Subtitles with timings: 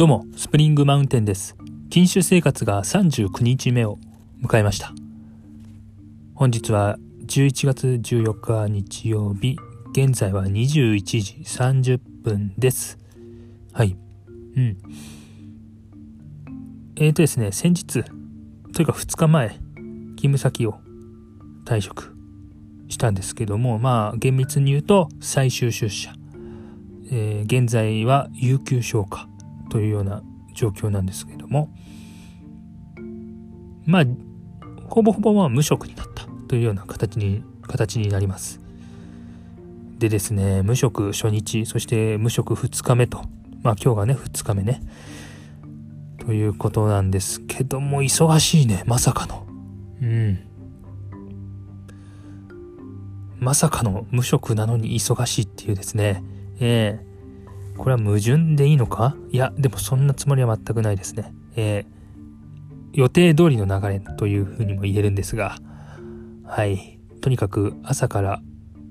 [0.00, 1.58] どうも、スプリングマウンテンです。
[1.90, 3.98] 禁酒生活が39日目を
[4.42, 4.94] 迎えました。
[6.34, 6.96] 本日は
[7.26, 9.58] 11月14日日曜日、
[9.92, 12.98] 現在は21時30分です。
[13.74, 13.94] はい。
[14.56, 14.78] うん。
[16.96, 18.02] えーとですね、先日、
[18.72, 20.80] というか2日前、勤務先を
[21.66, 22.16] 退職
[22.88, 26.14] したんですけども、まあ、厳密に言うと最終出社。
[27.10, 29.28] えー現在は有給消化
[29.70, 30.22] というような
[30.54, 31.70] 状況なんですけども
[33.86, 34.04] まあ
[34.88, 38.60] ほぼほぼまあ無職になったというような形に形になります。
[39.98, 43.18] でですね無職初日そして無職2日目と
[43.62, 44.82] まあ今日がね2日目ね
[46.18, 49.46] ということなんですけども忙しいねまさかの。
[50.02, 50.38] うん。
[53.38, 56.22] まさかの無職なのに忙しいっていうですね。
[56.60, 57.09] ええ。
[57.80, 59.16] これは矛盾でいいのか？
[59.30, 61.32] いや、でもそんなつもりは全くないですね。
[61.56, 62.00] えー
[62.92, 65.58] 予定通りの流れというふうにも言えるんですが、
[66.44, 66.98] はい。
[67.20, 68.42] とにかく朝から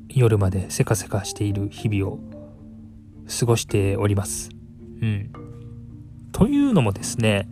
[0.07, 2.19] 夜までせかせかしている日々を
[3.39, 4.51] 過ごしております。
[5.01, 5.33] うん。
[6.31, 7.49] というのもですね、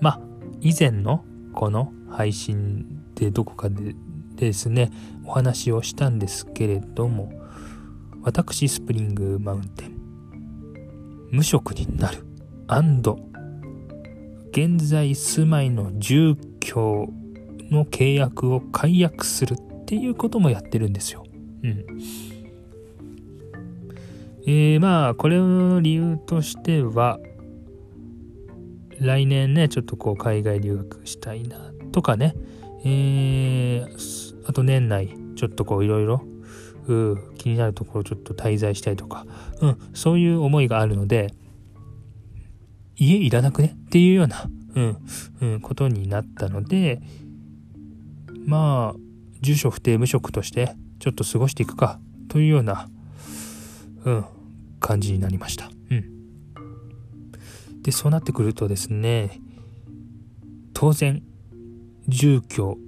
[0.00, 0.20] まあ、
[0.62, 3.94] 以前のこの配信でどこかで
[4.34, 4.90] ですね、
[5.26, 7.30] お話をしたんですけれども、
[8.22, 9.95] 私スプリングマウンテン
[11.30, 12.24] 無職になる
[14.50, 17.08] 現在住まいの住居
[17.70, 21.24] の契約を解約するっていうこともやってるんですよ。
[21.62, 21.84] うん。
[24.46, 27.18] えー、まあこれの理由としては
[29.00, 32.34] 来年ねちょっとこう海外留学したいなとかね
[32.84, 36.22] えー、あと年内ちょっとこういろいろ
[37.38, 39.26] 気になるところちょっと滞在したいとか、
[39.60, 41.34] うん、そういう思いがあるので、
[42.96, 43.76] 家いらなくね？
[43.86, 44.96] っていうような、うん、
[45.40, 47.02] うん、ことになったので、
[48.46, 48.98] まあ、
[49.40, 51.98] 住所不定無職としてちょっと過ごしていくか
[52.28, 52.88] というような、
[54.04, 54.24] うん、
[54.80, 55.70] 感じになりました。
[55.90, 57.82] うん。
[57.82, 59.40] で、そうなってくるとですね、
[60.72, 61.22] 当然、
[62.08, 62.78] 住居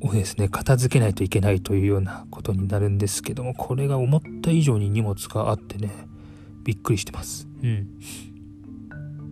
[0.00, 5.90] をですね片付けないといけないというようなことになるんですけどもこれが思った以上に荷物があってね
[6.64, 7.48] びっくりしてます。
[7.62, 7.88] うん。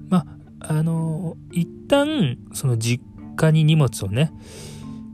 [0.09, 0.27] ま
[0.60, 3.04] ああの一旦その実
[3.37, 4.32] 家に荷物をね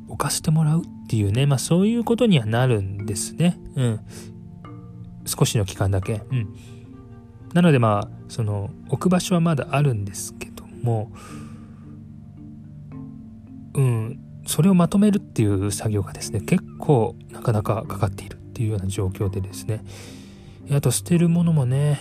[0.08, 3.58] 置かせてもらうっていうねまあそういうことにはなるんですね。
[3.74, 4.00] うん。
[5.26, 6.22] 少しの期間だけ。
[6.30, 6.54] うん。
[7.52, 11.12] なのでまあその置く場所はまだあるんですけども
[13.74, 19.84] うんそれをまとめるっていう作業がですね結構なかなかかかっているっていうような状況でですね。
[20.70, 22.00] あと捨てるものもね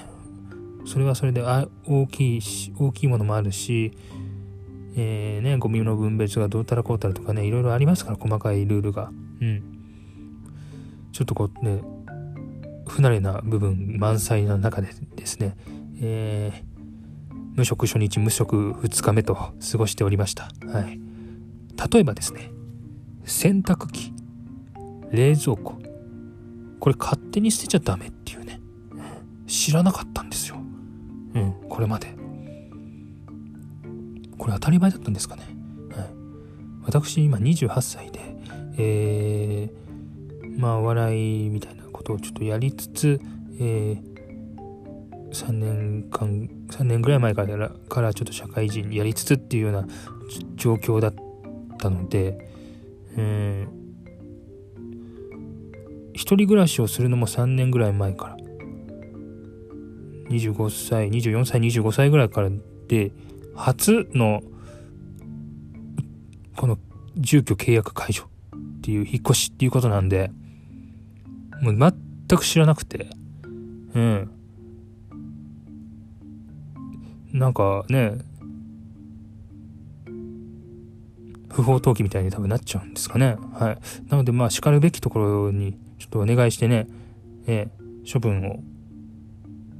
[0.85, 3.91] それはそれであ大きいし大きいものもあるし
[4.95, 9.11] えー、ねゴミの分別がどうたらこうたらとかねいろいろありますから細かいルールが。
[9.41, 9.63] うん。
[11.11, 11.81] ちょっとこうね
[12.87, 15.55] 不慣れな部分満載な中でですね
[16.03, 20.49] えー、無職初日無職2日目と過ごしておりました。
[20.67, 21.10] はい。
[21.91, 22.51] 例えばですね
[23.25, 24.13] 洗濯機
[25.11, 25.79] 冷蔵庫
[26.79, 28.59] これ勝手に捨てちゃダメっていうね
[29.47, 30.55] 知らなかったんですよ。
[31.35, 32.15] うんこれまで。
[34.37, 35.43] これ当たり前だったんですかね、
[35.95, 36.07] はい、
[36.85, 38.19] 私今28歳で
[38.79, 43.21] えー、まあお笑いみたいなことをちょっとやりつつ
[43.59, 44.11] えー
[45.31, 49.87] 3年間3年ぐらい前からからちょっと社会人やりつつっていうような
[50.55, 51.21] 状況だった
[51.89, 52.37] ので、
[53.17, 53.81] えー、
[56.13, 58.37] 一人暮らしをするのも3年ぐらい前から。
[60.29, 62.49] 25歳24歳25歳ぐらいから
[62.87, 63.11] で
[63.53, 64.41] 初の
[66.55, 66.77] この
[67.17, 70.31] 住居契約解除っていう引っ越しっていうことなんで
[71.61, 73.07] もう全く知らなくて。
[73.93, 74.31] うん。
[77.33, 78.17] なんかね
[81.51, 83.37] 不法投棄みたいに多分なっちゃうんですかね。
[83.53, 83.77] はい。
[84.09, 86.87] なので、まあ、叱るべきところに、ちょっとお願いしてね、
[87.47, 88.63] えー、処分を、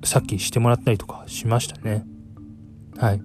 [0.04, 2.06] さっきしてもらったりとかしましたね。
[2.98, 3.22] はい。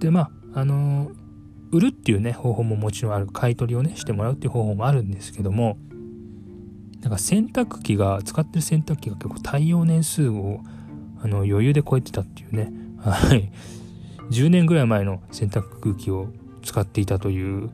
[0.00, 1.26] で、まあ、あのー
[1.72, 3.26] 売るっていうね、方法ももちろんある。
[3.26, 5.76] 買い取りをね、してもらうっていう方法もあるんですけども、
[7.02, 10.60] なんか洗濯機が、使ってる洗濯機が結構耐用年数を、
[11.22, 12.72] あの、余裕で超えてたっていうね。
[12.98, 13.50] はい。
[14.30, 16.28] 10年ぐらい前の洗濯機を
[16.66, 17.70] 使っていたという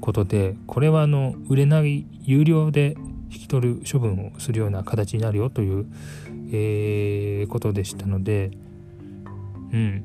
[0.00, 2.94] ことでこれはあの売れない有料で
[3.30, 5.86] 引き取る処分をするような形になるよという、
[6.52, 8.50] えーことでしたので
[9.72, 10.04] うん。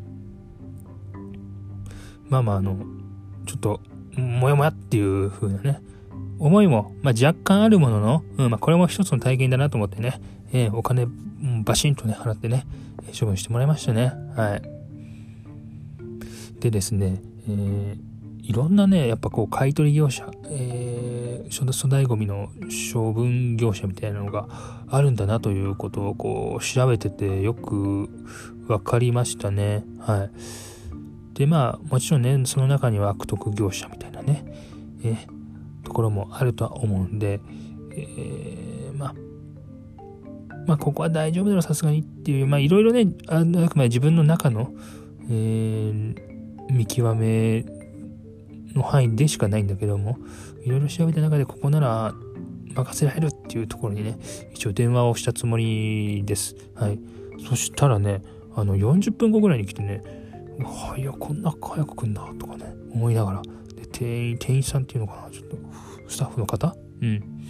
[2.29, 2.77] まあまああの
[3.45, 3.81] ちょっと
[4.15, 5.81] もやもやっていう風なね
[6.39, 10.19] 思いも、まあ、若干あるものの、うんまあ、これも一つの体験だなと思ってね、
[10.51, 11.07] えー、お金、
[11.63, 12.65] バシンとね払ってね
[13.17, 14.11] 処分してもらいましたね。
[14.35, 14.80] はい。
[16.61, 17.97] でですね、えー、
[18.47, 22.49] いろんなねやっぱこう買取業者、えー、粗大ごみの
[22.93, 24.47] 処分業者みたいなのが
[24.87, 28.09] あるんだなということをこう調べててよく
[28.67, 29.83] 分かりましたね。
[29.99, 30.31] はい。
[31.33, 34.45] でまあもちろんねその中には悪徳業者みたいなね、
[35.03, 37.39] えー、ところもあるとは思うんで、
[37.95, 39.15] えー、まあ
[40.67, 44.71] まあここは大丈夫だろさすがにっていうまあいろいろねああくまで自分の中の、
[45.29, 46.30] えー、
[46.71, 47.65] 見極め
[48.73, 50.17] の範囲でしかないんだけども
[50.63, 52.13] いろいろ調べた中でここなら
[52.73, 54.17] 任せられるっていうところにね
[54.53, 56.55] 一応電話をしたつもりです。
[56.75, 56.99] はい。
[57.47, 58.21] そしたらね
[58.55, 60.01] あの40分後ぐらいに来てね
[60.59, 63.41] はやこんな早く来んだとかね思いながら。
[63.75, 65.57] で店員店員さんっていうのかなちょっと
[66.07, 66.75] スタッフの方？
[67.01, 67.43] うん。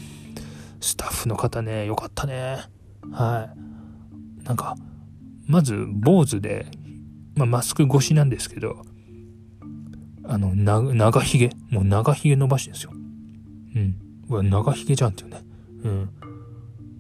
[0.79, 2.57] スタッフの方ねよかったね。
[3.11, 3.53] は
[4.41, 4.43] い。
[4.45, 4.75] なんか
[5.45, 6.65] まず坊主で、
[7.35, 8.85] まあ、マスク越しなんですけど
[10.23, 11.49] あの長ひげ？
[11.69, 12.91] もう長ひげ伸ばしてんですよ。
[12.93, 13.95] うん。
[14.29, 15.41] うわ長ひげじゃんっていうね。
[15.83, 16.09] うん。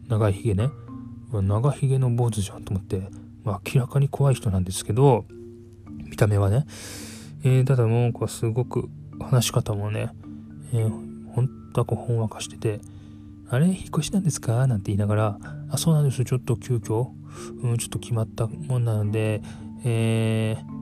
[0.07, 0.69] 長いひげね。
[1.31, 3.09] うわ長ひげの坊主じゃんと思って、
[3.43, 5.25] まあ、明らかに怖い人なんですけど
[6.09, 6.65] 見た目はね。
[7.43, 8.89] えー、ただもう、こう、すごく
[9.19, 10.11] 話し方もね、
[10.73, 12.81] えー、ほんとはこう、ほんわかしてて、
[13.49, 14.67] あれ引っ越しなんですか？
[14.67, 15.39] なんて言いながら、
[15.69, 16.23] あ、そうなんです。
[16.23, 17.09] ちょっと急遽、
[17.63, 19.41] うん、ちょっと決まったもんなので、
[19.83, 20.80] えー、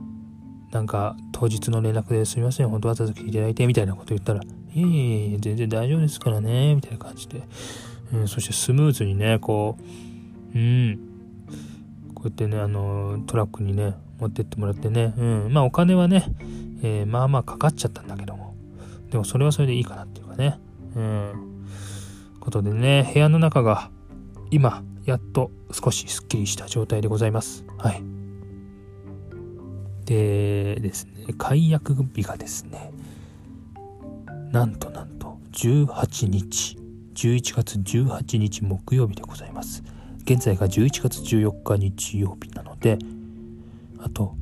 [0.70, 2.68] なんか、当日の連絡ですみません。
[2.68, 4.46] 本当わざわざ来ていただいて、みたいなこと言ったら、い
[4.76, 7.42] えいえ、全然大丈夫ですからね、みたいな感じで。
[8.12, 9.76] うん、そしてスムーズにね、こ
[10.54, 10.98] う、うん、
[12.14, 16.24] こうやってね、あの、トラックにね、持ってってもらってね、うん、まあお金はね、
[16.82, 18.54] えー、まあまあかかっちゃったんだけども、
[19.10, 20.58] でもそれはそれでいいかなっていうかね、
[20.94, 21.66] うん、
[22.38, 23.90] ことでね、部屋の中が
[24.50, 27.64] 今、やっと少しすっきりした状態でございます。
[27.78, 28.19] はい。
[30.10, 32.90] でですね、解約日がですね、
[34.50, 36.76] なんとなんと18日、
[37.14, 39.84] 11月18日木曜日でございます。
[40.24, 42.98] 現在が11月14日日曜日なので、
[44.00, 44.34] あと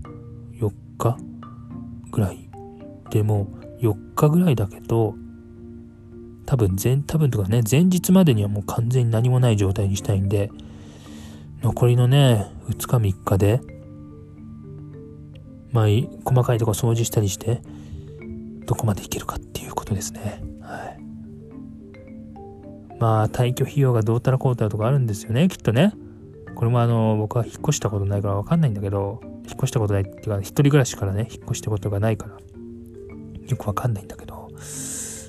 [0.58, 1.18] 4日
[2.12, 2.48] ぐらい
[3.10, 3.48] でも
[3.82, 5.16] 4日ぐらいだけど
[6.46, 10.50] 多分前多分とかね前日までにはもう完全に何もない状態にしたいんで
[11.62, 13.77] 残りのね2日3日で
[15.72, 15.86] まあ
[16.24, 17.60] 細かいとこ掃除したりして
[18.66, 20.98] どこまでいけるかっていうことですねはい
[22.98, 25.92] まあ退去費用がどうたらこうたらとかあるんですよねきっとね
[26.54, 32.36] これもあの僕は引っ越したことないからわかんないんだけど引っ越したことないっていうか、一人暮らしからね、引っ越したことがないから、
[33.48, 34.34] よくわかんないんだけど、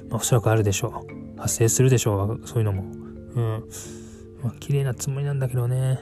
[0.09, 1.05] まあ、おそらくあるでしょ
[1.37, 1.39] う。
[1.39, 2.83] 発生するでしょう、そういうのも。
[2.83, 3.63] うん。
[4.43, 5.99] まあ、綺麗なつもりなんだけどね。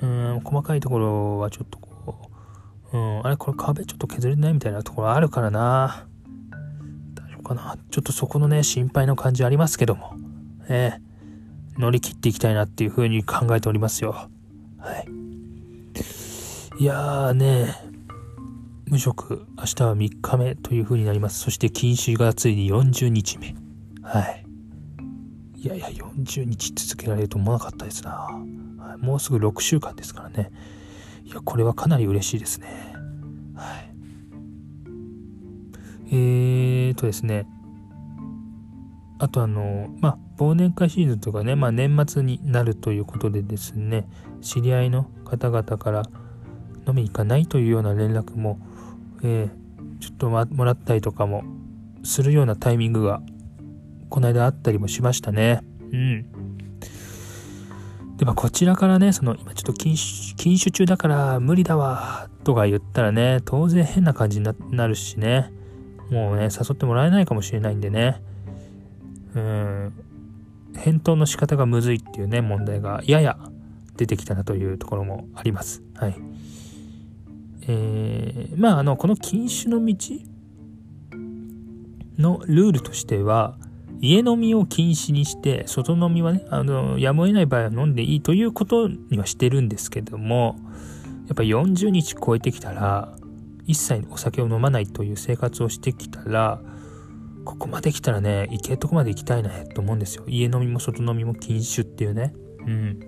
[0.00, 1.80] うん、細かいところはちょっと、
[2.92, 6.06] うん、あれこれ壁ちょっと削れないみたいなところあるからな。
[7.14, 7.76] 大丈夫かな。
[7.90, 10.14] ちょっとそこのね、心配の感じありますけども、
[10.68, 14.28] えー、乗り切っていきたいなっていうふうに考えておりますよ。
[14.78, 15.20] はい。
[16.82, 17.74] いやーね、
[18.86, 21.38] 無職、明日は3日目という風になります。
[21.38, 23.54] そして禁酒がついに40日目。
[24.02, 24.44] はい。
[25.56, 28.10] いやいや、40日続けられると思わなかったですな。
[28.10, 30.50] はい、もうすぐ6週間ですからね。
[31.30, 32.66] いや、これはかなり嬉しいですね。
[33.54, 33.94] はい。
[36.12, 37.46] えーとですね。
[39.18, 44.08] あとあの、まあ、忘年会シーズンとかね、まあ、年末になるということでですね、
[44.40, 46.02] 知り合いの方々から、
[46.88, 48.58] 飲み行かないというような連絡も、
[49.22, 51.44] えー、ちょっともらったりとかも
[52.02, 53.20] するようなタイミングが
[54.08, 55.60] この間あったりもしましたね。
[55.92, 56.29] うん。
[58.20, 65.50] で、まあ、こちらからね、その、今ちょっと禁酒、禁酒中だから無理だわ、とか言ったらね、当然変な感じになるしね、
[66.10, 68.22] もうね、誘ってもらえないかもしれないんでね、
[69.34, 69.92] うん、
[70.76, 73.38] 返答の仕方がむずいっていうね、問題がやや
[73.96, 75.82] 出てきたなというところもあります。
[75.94, 76.14] はい。
[77.68, 79.94] えー、まああのこの禁酒の道
[82.18, 83.56] のルールとしては
[84.00, 90.56] 家飲みを禁止にして外飲みはねあのやむを得ない場合は飲んでいいということにはしてるんですけども
[91.28, 93.14] やっぱ40日超えてきたら
[93.66, 96.60] 一切お酒を飲まないという生活をしてきたら
[97.44, 100.24] ここまで来たらね行けるとこまで行きたいねと思うんですよ。
[100.26, 102.34] 家飲みも外飲みも禁酒っていうね。
[102.66, 103.00] うん。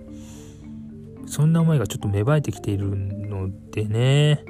[1.27, 4.43] そんな思いがちょっと芽生えてきているのでね。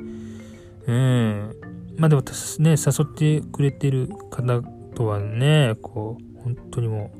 [0.88, 1.56] うん。
[1.98, 2.22] まあでも
[2.60, 4.62] ね誘ってくれてる方
[4.96, 7.12] とはねこう本当にも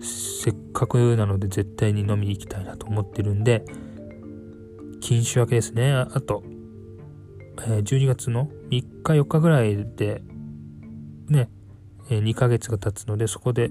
[0.00, 3.64] うせっかくなので絶対に飲みに行きたいなと思ってるんで
[5.00, 5.92] 禁酒明けですね。
[5.92, 6.42] あと、
[7.66, 10.22] え、12月の3日4日ぐらいで
[11.28, 11.48] ね、
[12.10, 13.70] え、2ヶ月が経つのでそこで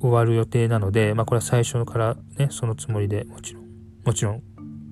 [0.00, 3.64] 終わる予定なので、まあこれは最初からね、そのつもりでもちろん、
[4.04, 4.42] もちろん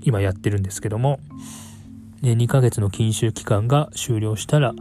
[0.03, 1.21] 今やってるんですけども、
[2.23, 4.75] 2ヶ月の禁酒期間が終了したら、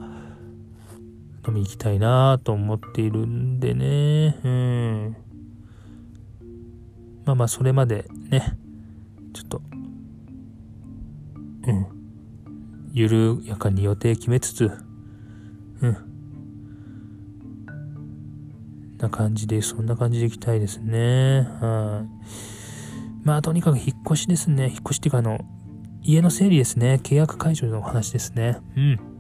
[1.48, 5.18] 飲み行きたいなと思っているんでね、うん。
[7.26, 8.58] まあまあそれまでね、
[9.34, 9.62] ちょっと、
[11.68, 11.86] うん。
[12.94, 14.72] 緩やかに予定決めつつ、
[15.82, 15.98] うん。
[19.04, 21.42] な感じで、そんな感じでいきたいですね。
[21.60, 23.28] はい。
[23.28, 24.70] まあ、とにかく引っ越しですね。
[24.70, 25.40] 引っ越しっていうか、あの、
[26.02, 27.00] 家の整理ですね。
[27.04, 28.58] 契約解除の話ですね。
[28.76, 29.13] うん。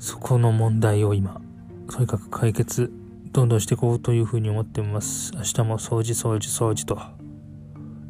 [0.00, 1.42] そこの問題を今、
[1.90, 2.90] とにかく解決、
[3.32, 5.32] どんどんしていこうというふうに思ってます。
[5.36, 6.98] 明日も掃除、掃除、掃除と。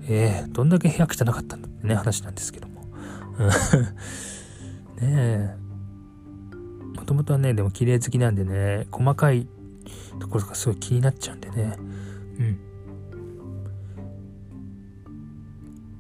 [0.09, 2.83] ええー、どんだけ部屋汚かったんだってね、話なんですけども。
[5.03, 5.57] ねえ。
[6.97, 9.49] もともとはね、でも綺麗好きなんでね、細かい
[10.21, 11.77] ところがすごい気になっちゃうんでね。
[12.39, 12.59] うん。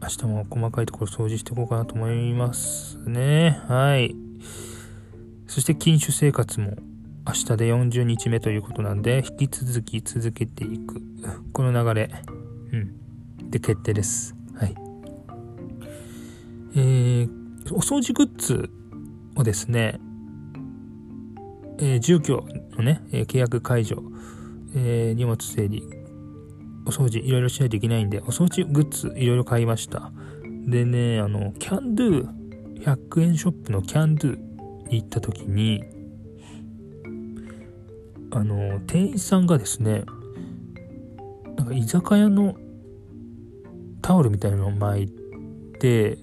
[0.03, 3.61] 明日も細かいところ掃除していこうかなと思いますね。
[3.67, 4.30] はい。
[5.51, 6.77] そして禁酒生活も
[7.27, 11.03] 明日で40日目ということなんで、引き続き続けていく。
[11.53, 12.09] この流れ。
[12.73, 13.51] うん。
[13.51, 14.37] で、決定です。
[14.55, 14.77] はい。
[16.77, 17.29] えー、
[17.75, 18.71] お掃除グッズ
[19.35, 19.99] をですね、
[21.79, 24.05] えー、住居のね、えー、契約解除、
[24.77, 25.83] えー、荷物整理、
[26.87, 30.13] お掃除いろいろしないといけないんで、お掃除グッズいろいろ買いました。
[30.69, 32.29] でね、あの、キャンドゥ、
[32.85, 34.50] 100円ショップのキャンドゥ
[34.97, 35.85] 行った時に、
[38.33, 40.05] あの、店員さんがですね、
[41.57, 42.57] なんか居酒屋の
[44.03, 45.09] タオルみたいなのを巻い
[45.79, 46.19] て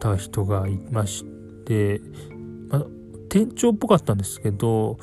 [0.00, 1.24] た人がいまし
[1.64, 2.00] て、
[2.68, 2.86] まあ、
[3.28, 4.98] 店長っぽかったんですけど、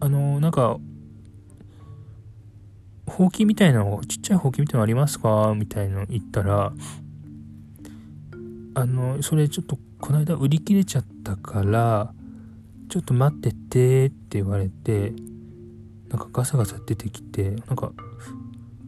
[0.00, 0.78] あの、なんか、
[3.06, 5.54] ほうきみたいなの、ちっちゃいほうきみたいなのありますか？
[5.56, 6.72] みたいなの言ったら、
[8.78, 12.14] あの、それちょっとこの間売り切れちゃったから、
[12.88, 15.12] ちょっと待っててって言われて、
[16.10, 17.90] なんかガサガサ出てきて、なんか、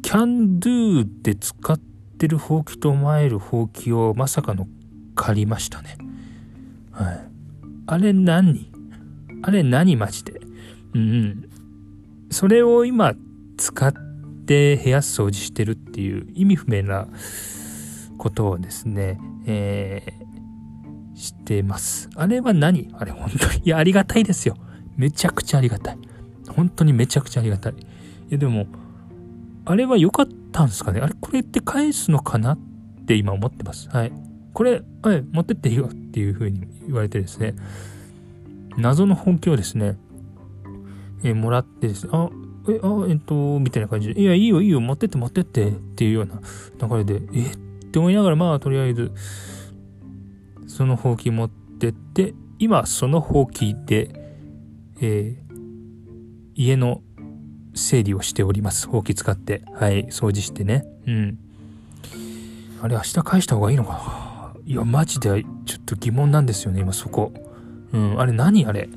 [0.02, 1.76] キャンドゥで使っ
[2.18, 4.68] てるほうきと思えるほうきをまさかの
[5.16, 5.98] 借りましたね。
[6.92, 7.20] はい。
[7.88, 8.70] あれ何？
[9.42, 10.40] あれ何マジで？
[10.94, 11.50] うん。
[12.30, 13.14] それを今
[13.56, 13.92] 使っ
[14.46, 17.08] て部屋掃除してるっていう意味不明な
[18.18, 22.08] ことをですね、えー、してます。
[22.16, 22.94] あれは何？
[22.98, 23.62] あれ本当に。
[23.64, 24.56] いや、ありがたいですよ。
[24.96, 25.98] めちゃくちゃありがたい。
[26.48, 27.72] 本当にめちゃくちゃありがたい。
[27.72, 27.76] い
[28.30, 28.66] や、でも、
[29.64, 31.00] あれは良かったんですかね？
[31.00, 32.58] あれ、これって返すのかなっ
[33.06, 33.88] て今思ってます。
[33.90, 34.12] はい。
[34.52, 37.54] これ、はい、持ってっていいよっていう風に言われてですね、
[38.76, 39.96] 謎の本気をですね、
[41.22, 42.30] えー、もらってですね、あ、
[42.68, 46.40] え、あ、えっと、みたいな感じで、いや、いいよ、いいよ、持ってって、持ってってっていうような
[46.88, 47.52] 流れで、え
[47.90, 49.10] って思いながら、まあ、とりあえず、
[50.68, 54.14] そのほうき持ってって、今、そのほうきで、
[55.00, 55.54] えー、
[56.54, 57.02] 家の
[57.74, 58.86] 整理をしております。
[58.86, 59.62] ほうき使って。
[59.74, 60.86] はい、掃除してね。
[61.08, 61.38] うん。
[62.80, 64.62] あれ、明日返した方がいいのかな？
[64.64, 67.32] いや、マジでちょっと疑問なんですよね、今そこ。
[67.92, 68.88] うん、あれ何あれ？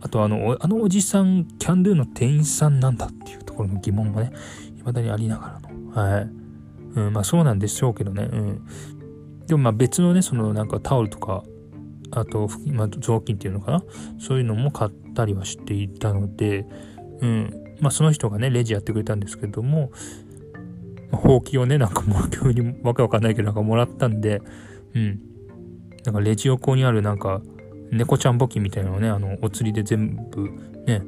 [0.00, 4.32] あとあの、あのおじさん、キャンドゥの店員さんなんだっていうところの疑問もね、
[4.76, 5.90] 未だにありながらの。
[5.90, 6.30] はい。
[6.94, 8.28] うん、まあそうなんでしょうけどね。
[8.30, 8.66] うん。
[9.46, 11.42] でもまあ別のね、そのなんかタオルとか、
[12.10, 13.84] あと、まあ、雑巾っていうのかな？
[14.18, 16.66] そういうのも買ったりはしていたので、
[17.20, 17.76] うん。
[17.80, 19.90] まあその人がね、レジやってくれたんですけども、
[21.10, 24.40] まあ、ほうきをね、なんかもう急にわけわかんないけどなんかもらったんで、
[24.94, 25.20] うん。
[26.04, 27.42] なんかレジ横にあるなんか、
[27.90, 30.50] 猫ちゃん募金みたいなのをね、あの、お釣りで全部
[30.86, 31.02] ね、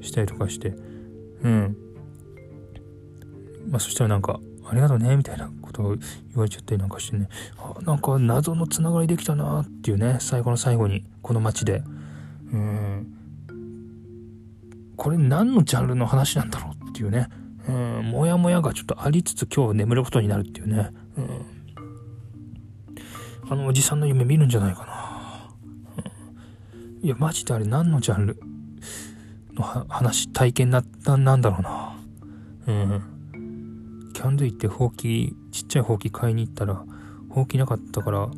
[0.00, 0.74] したりとかして、
[1.42, 1.76] うん。
[3.68, 5.98] まあそしたらなんか、ありがとうね、みたいなことを言
[6.36, 7.28] われちゃったりなんかしてね、
[7.58, 11.82] あなんか謎のつながりできたなっていうね、最後の最後に、この街で。
[12.52, 13.06] うん。
[14.96, 17.28] これ何のジャンルの話なんだろうっていうね、
[17.68, 21.46] うん、もやもやがちょっとありつつ今日眠ることになるっていうね、うん、
[23.50, 24.94] あのおじさんの夢見るんじゃないかな。
[27.02, 28.38] いや、マジであれ何のジャンル
[29.54, 31.96] の話、体験なった、なんだろうな。
[32.66, 36.84] うんャンドゥ行ってほうきちっちゃいほうき買いに行ったら
[37.30, 38.28] ほうきなかったから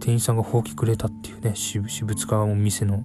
[0.00, 3.04] 店員さんがほうきくれたっていうね私物化お店の、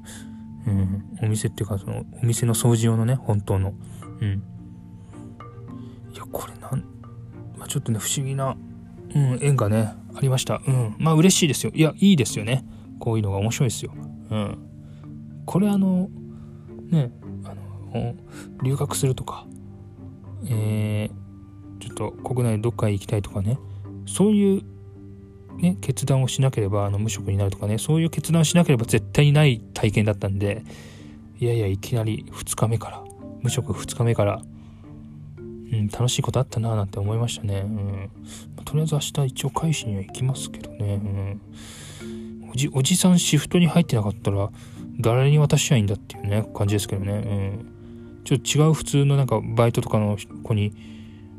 [0.66, 3.74] うん、お店っていうかそのお店の掃除用のね本当の。
[4.20, 4.44] うん。
[6.14, 6.84] いやこれなん、
[7.56, 8.58] まあ、ちょっとね不思議な、
[9.14, 10.62] うん、縁がねありました。
[10.68, 10.96] うん。
[10.98, 11.72] まあ嬉しいですよ。
[11.76, 12.66] いやいいですよね。
[13.00, 13.94] こういうのが面白いですよ。
[14.32, 14.58] うん。
[15.46, 16.10] これあの
[16.90, 17.12] ね
[17.44, 17.54] あ
[17.96, 18.16] の
[18.64, 19.46] 留学するとか
[20.46, 23.60] えー、ちょっと国内どっかへ行きたいとかね。
[24.06, 24.63] そういう
[25.58, 27.77] ね、決断をしなければあの無職になるとかね。
[27.77, 30.63] そういう決断をしなければ絶対にない体験だったんで
[31.39, 33.03] いやいやいきなり2日目から
[33.41, 34.41] 無職2日目から、
[35.38, 38.10] うん、楽しいことあったななんて思いましたね、うん。
[38.65, 41.08] とりあえず明日一応返しには行きますけどね、う
[42.46, 44.50] ん、おじおじさんシフトに入ってなかったら
[45.00, 47.76] 誰に渡しちゃいいんだっていうね感じですけどね、うん、
[48.27, 50.74] ちょっと違う普通のなんかバイトとかの子に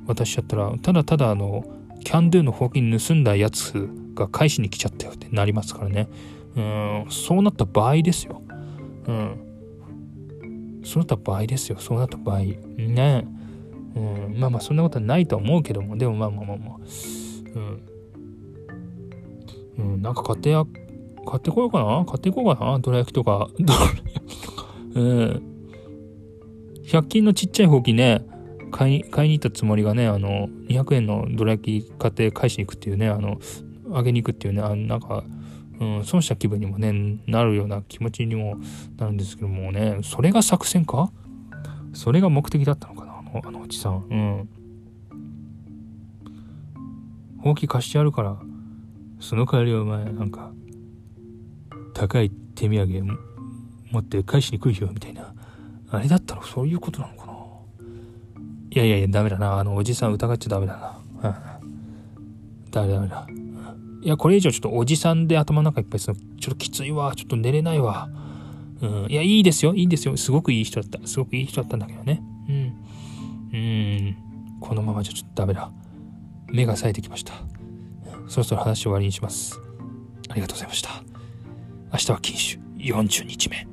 [0.07, 1.63] 渡しちゃったらただただあの
[2.03, 6.09] キャンドゥのほうき盗んだやつが返しに来ちゃったよってなりますからね。
[6.57, 8.41] うん、そうなった場合ですよ。
[9.07, 10.81] うん。
[10.83, 11.79] そうなった場合ですよ。
[11.79, 12.39] そうなった場合。
[12.39, 13.29] ね。
[13.95, 16.77] うん、まあまあそんなことはないとは思うけども、でもまあまあまあまあ。
[17.55, 19.75] うん。
[19.77, 20.65] うん、なんか買ってや、
[21.27, 23.51] 買ってこようかな買っていこうかなどら焼きとか。
[23.59, 24.03] どら焼
[24.37, 24.69] きとか。
[24.95, 25.58] うん。
[26.89, 28.25] 100均のちっちゃいほうきね、
[28.73, 33.39] 買い買いに行ったつもりがね、あの、200円のどら焼き買って返しに行くっていうね、あの、
[33.93, 35.23] あげに行くっていうね、あなんか、
[35.81, 38.57] うん、損した気分にもね、なるような気持ちにも
[38.97, 41.13] なるんですけどもね、それが作戦か？
[41.93, 44.07] それが目的だったのかなあの、あのおじさん。
[44.11, 44.49] うん。
[47.43, 48.39] ほうき貸してやるから、
[49.21, 50.53] その代わりお前、なんか、
[51.93, 53.19] 高い手土産
[53.91, 55.35] 持って返しに来るよ、みたいな。
[55.91, 57.33] あれだったらそういうことなのかな？
[58.71, 59.59] いやいやいや、ダメだな。
[59.59, 61.31] あの、おじさん疑っちゃダメだな。
[61.31, 62.71] うん。
[62.71, 63.27] ダメダメだ。
[64.03, 67.15] いや、これ以上ちょっとおじさんで頭の中いっぱいするちょっときついわ。
[67.17, 68.11] ちょっと寝れないわ。
[68.81, 69.07] うん。
[69.09, 69.75] いや、いいですよ。
[69.75, 70.17] いいんですよ。
[70.17, 71.05] すごくいい人だった。
[71.09, 72.23] すごくいい人だったんだけどね。
[72.49, 72.73] うん。
[73.53, 74.17] うん。
[74.61, 75.71] このままじゃちょっとダメだ。
[76.49, 77.33] 目が冴えてきました。
[78.29, 79.59] そろそろ話終わりにします。
[80.29, 80.91] ありがとうございました。
[81.93, 83.67] 明日は禁酒40日目。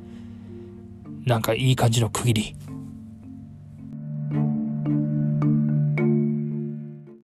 [1.25, 2.55] なんかいい感じの区切り。